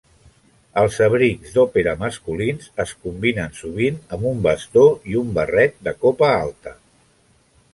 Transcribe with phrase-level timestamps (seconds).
[0.83, 6.33] Els abrics d'òpera masculins es combinen sovint amb un bastó i un barret de copa
[6.41, 6.75] alta.